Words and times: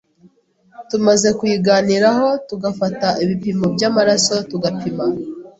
tumaze 0.89 1.29
kuyiganiraho 1.39 2.27
tugufata 2.47 3.07
ibipimo 3.23 3.65
by’amaraso 3.75 4.35
tugapima 4.49 5.05